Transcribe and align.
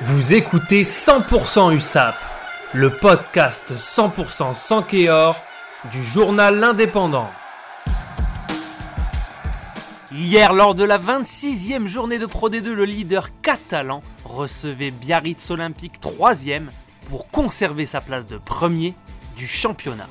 Vous 0.00 0.32
écoutez 0.32 0.82
100% 0.82 1.76
USAP, 1.76 2.16
le 2.72 2.90
podcast 2.90 3.74
100% 3.76 4.54
sans 4.54 4.82
Kéor 4.82 5.40
du 5.92 6.02
journal 6.02 6.58
L'Indépendant. 6.58 7.28
Hier, 10.10 10.54
lors 10.54 10.74
de 10.74 10.82
la 10.82 10.98
26e 10.98 11.86
journée 11.86 12.18
de 12.18 12.26
Pro 12.26 12.48
D2, 12.48 12.70
le 12.70 12.84
leader 12.84 13.28
catalan 13.42 14.02
recevait 14.24 14.90
Biarritz 14.90 15.50
Olympique 15.50 16.00
3e 16.00 16.70
pour 17.08 17.28
conserver 17.28 17.86
sa 17.86 18.00
place 18.00 18.26
de 18.26 18.38
premier 18.38 18.94
du 19.36 19.46
championnat. 19.46 20.08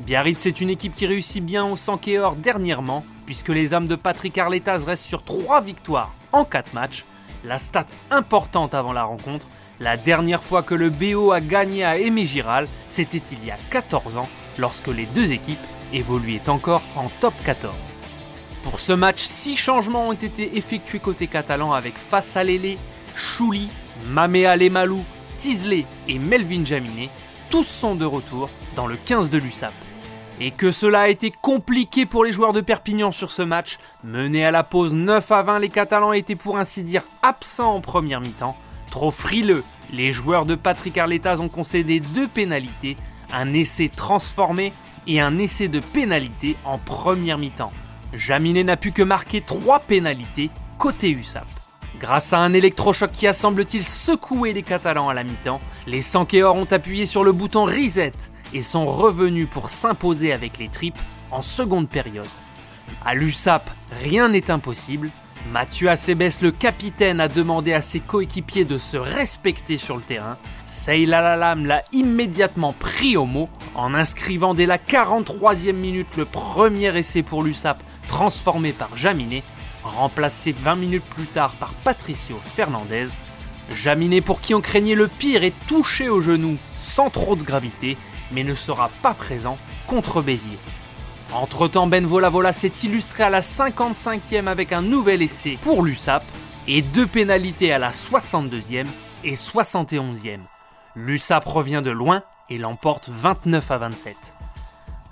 Biarritz 0.00 0.44
est 0.44 0.60
une 0.60 0.70
équipe 0.70 0.94
qui 0.94 1.06
réussit 1.06 1.42
bien 1.42 1.64
au 1.64 1.76
Sankéor 1.76 2.34
dernièrement, 2.34 3.06
puisque 3.26 3.48
les 3.48 3.72
hommes 3.72 3.88
de 3.88 3.96
Patrick 3.96 4.36
Arletaz 4.36 4.84
restent 4.84 5.04
sur 5.04 5.22
3 5.22 5.62
victoires 5.62 6.12
en 6.32 6.44
4 6.44 6.74
matchs. 6.74 7.04
La 7.44 7.58
stat 7.58 7.86
importante 8.10 8.74
avant 8.74 8.94
la 8.94 9.04
rencontre, 9.04 9.46
la 9.78 9.98
dernière 9.98 10.42
fois 10.42 10.62
que 10.62 10.74
le 10.74 10.88
BO 10.88 11.30
a 11.32 11.42
gagné 11.42 11.84
à 11.84 11.98
Aimé 11.98 12.24
Giral, 12.24 12.68
c'était 12.86 13.22
il 13.32 13.44
y 13.44 13.50
a 13.50 13.58
14 13.70 14.16
ans, 14.16 14.28
lorsque 14.56 14.88
les 14.88 15.04
deux 15.04 15.32
équipes 15.32 15.58
évoluaient 15.92 16.48
encore 16.48 16.82
en 16.96 17.08
top 17.20 17.34
14. 17.44 17.74
Pour 18.62 18.80
ce 18.80 18.94
match, 18.94 19.20
6 19.20 19.56
changements 19.56 20.08
ont 20.08 20.12
été 20.12 20.56
effectués 20.56 21.00
côté 21.00 21.26
catalan 21.26 21.74
avec 21.74 21.98
Fassalele, 21.98 22.78
Chouli, 23.14 23.68
Mamea 24.06 24.56
Lemalou, 24.56 25.04
Tisley 25.36 25.84
et 26.08 26.18
Melvin 26.18 26.64
Jaminet. 26.64 27.10
Tous 27.50 27.64
sont 27.64 27.94
de 27.94 28.06
retour 28.06 28.48
dans 28.74 28.86
le 28.86 28.96
15 28.96 29.28
de 29.28 29.36
l'USAP. 29.36 29.74
Et 30.40 30.50
que 30.50 30.72
cela 30.72 31.02
a 31.02 31.08
été 31.08 31.30
compliqué 31.30 32.06
pour 32.06 32.24
les 32.24 32.32
joueurs 32.32 32.52
de 32.52 32.60
Perpignan 32.60 33.12
sur 33.12 33.30
ce 33.30 33.42
match. 33.42 33.78
Menés 34.02 34.44
à 34.44 34.50
la 34.50 34.64
pause 34.64 34.92
9 34.92 35.30
à 35.30 35.42
20, 35.42 35.58
les 35.60 35.68
Catalans 35.68 36.12
étaient 36.12 36.34
pour 36.34 36.58
ainsi 36.58 36.82
dire 36.82 37.02
absents 37.22 37.76
en 37.76 37.80
première 37.80 38.20
mi-temps. 38.20 38.56
Trop 38.90 39.10
frileux, 39.10 39.62
les 39.92 40.12
joueurs 40.12 40.46
de 40.46 40.54
Patrick 40.54 40.98
Arletaz 40.98 41.40
ont 41.40 41.48
concédé 41.48 42.00
deux 42.00 42.26
pénalités, 42.26 42.96
un 43.32 43.54
essai 43.54 43.88
transformé 43.88 44.72
et 45.06 45.20
un 45.20 45.38
essai 45.38 45.68
de 45.68 45.80
pénalité 45.80 46.56
en 46.64 46.78
première 46.78 47.38
mi-temps. 47.38 47.72
Jaminet 48.12 48.64
n'a 48.64 48.76
pu 48.76 48.92
que 48.92 49.02
marquer 49.02 49.40
trois 49.40 49.80
pénalités 49.80 50.50
côté 50.78 51.10
USAP. 51.10 51.46
Grâce 52.00 52.32
à 52.32 52.38
un 52.38 52.52
électrochoc 52.52 53.12
qui 53.12 53.26
a 53.26 53.32
semble-t-il 53.32 53.84
secoué 53.84 54.52
les 54.52 54.62
Catalans 54.62 55.08
à 55.08 55.14
la 55.14 55.22
mi-temps, 55.22 55.60
les 55.86 56.02
Sankéors 56.02 56.56
ont 56.56 56.70
appuyé 56.70 57.06
sur 57.06 57.22
le 57.22 57.32
bouton 57.32 57.64
Reset 57.64 58.12
et 58.54 58.62
sont 58.62 58.86
revenus 58.86 59.48
pour 59.50 59.68
s'imposer 59.68 60.32
avec 60.32 60.58
les 60.58 60.68
tripes 60.68 61.00
en 61.30 61.42
seconde 61.42 61.88
période. 61.88 62.26
À 63.04 63.14
l'USAP, 63.14 63.70
rien 64.02 64.28
n'est 64.28 64.50
impossible. 64.50 65.10
Mathieu 65.52 65.90
Acebes, 65.90 66.40
le 66.40 66.52
capitaine, 66.52 67.20
a 67.20 67.28
demandé 67.28 67.74
à 67.74 67.82
ses 67.82 68.00
coéquipiers 68.00 68.64
de 68.64 68.78
se 68.78 68.96
respecter 68.96 69.76
sur 69.76 69.96
le 69.96 70.02
terrain. 70.02 70.38
Seylalalam 70.64 71.66
l'a 71.66 71.82
immédiatement 71.92 72.72
pris 72.72 73.16
au 73.16 73.26
mot 73.26 73.50
en 73.74 73.92
inscrivant 73.92 74.54
dès 74.54 74.66
la 74.66 74.78
43e 74.78 75.72
minute 75.72 76.16
le 76.16 76.24
premier 76.24 76.96
essai 76.96 77.22
pour 77.22 77.42
l'USAP 77.42 77.82
transformé 78.08 78.72
par 78.72 78.96
Jaminet, 78.96 79.42
remplacé 79.82 80.52
20 80.52 80.76
minutes 80.76 81.04
plus 81.10 81.26
tard 81.26 81.56
par 81.56 81.74
Patricio 81.74 82.36
Fernandez. 82.40 83.08
Jaminet 83.70 84.20
pour 84.20 84.40
qui 84.40 84.54
on 84.54 84.60
craignait 84.60 84.94
le 84.94 85.08
pire 85.08 85.44
est 85.44 85.54
touché 85.66 86.08
au 86.08 86.20
genou 86.20 86.56
sans 86.76 87.10
trop 87.10 87.36
de 87.36 87.42
gravité 87.42 87.96
mais 88.32 88.44
ne 88.44 88.54
sera 88.54 88.90
pas 89.02 89.14
présent 89.14 89.58
contre 89.86 90.22
Béziers. 90.22 90.58
Entre-temps, 91.32 91.86
Ben 91.86 92.06
Vola 92.06 92.52
s'est 92.52 92.72
illustré 92.84 93.24
à 93.24 93.30
la 93.30 93.40
55e 93.40 94.46
avec 94.46 94.72
un 94.72 94.82
nouvel 94.82 95.22
essai 95.22 95.58
pour 95.62 95.82
l'USAP 95.82 96.22
et 96.68 96.82
deux 96.82 97.06
pénalités 97.06 97.72
à 97.72 97.78
la 97.78 97.90
62e 97.90 98.86
et 99.24 99.34
71e. 99.34 100.40
L'USAP 100.94 101.44
revient 101.44 101.82
de 101.84 101.90
loin 101.90 102.22
et 102.50 102.58
l'emporte 102.58 103.08
29 103.08 103.70
à 103.70 103.76
27. 103.78 104.16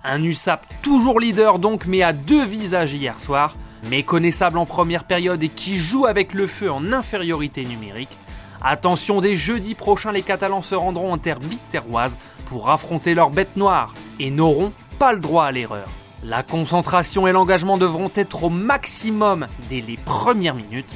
Un 0.04 0.22
USAP 0.22 0.66
toujours 0.82 1.18
leader 1.18 1.58
donc 1.58 1.86
mais 1.86 2.02
à 2.02 2.12
deux 2.12 2.44
visages 2.44 2.92
hier 2.92 3.18
soir, 3.18 3.56
méconnaissable 3.88 4.58
en 4.58 4.66
première 4.66 5.04
période 5.04 5.42
et 5.42 5.48
qui 5.48 5.76
joue 5.76 6.06
avec 6.06 6.34
le 6.34 6.46
feu 6.46 6.70
en 6.70 6.92
infériorité 6.92 7.64
numérique. 7.64 8.16
Attention, 8.64 9.20
dès 9.20 9.34
jeudi 9.34 9.74
prochain, 9.74 10.12
les 10.12 10.22
Catalans 10.22 10.62
se 10.62 10.76
rendront 10.76 11.12
en 11.12 11.18
terre 11.18 11.40
biterroise 11.40 12.16
pour 12.46 12.70
affronter 12.70 13.12
leur 13.12 13.30
bête 13.30 13.56
noire 13.56 13.92
et 14.20 14.30
n'auront 14.30 14.72
pas 15.00 15.12
le 15.12 15.18
droit 15.18 15.46
à 15.46 15.50
l'erreur. 15.50 15.88
La 16.22 16.44
concentration 16.44 17.26
et 17.26 17.32
l'engagement 17.32 17.76
devront 17.76 18.10
être 18.14 18.44
au 18.44 18.50
maximum 18.50 19.48
dès 19.68 19.80
les 19.80 19.96
premières 19.96 20.54
minutes. 20.54 20.94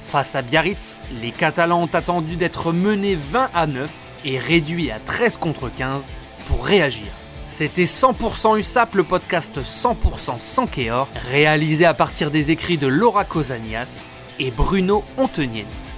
Face 0.00 0.34
à 0.34 0.42
Biarritz, 0.42 0.94
les 1.22 1.30
Catalans 1.30 1.82
ont 1.84 1.94
attendu 1.94 2.36
d'être 2.36 2.72
menés 2.72 3.14
20 3.14 3.48
à 3.54 3.66
9 3.66 3.90
et 4.26 4.38
réduits 4.38 4.90
à 4.90 5.00
13 5.00 5.38
contre 5.38 5.70
15 5.70 6.10
pour 6.48 6.66
réagir. 6.66 7.06
C'était 7.46 7.84
100% 7.84 8.58
USAP, 8.58 8.94
le 8.94 9.04
podcast 9.04 9.58
100% 9.62 10.38
sans 10.38 10.66
Kéor, 10.66 11.08
réalisé 11.30 11.86
à 11.86 11.94
partir 11.94 12.30
des 12.30 12.50
écrits 12.50 12.76
de 12.76 12.88
Laura 12.88 13.24
Cosanias 13.24 14.04
et 14.38 14.50
Bruno 14.50 15.02
Onteniente. 15.16 15.95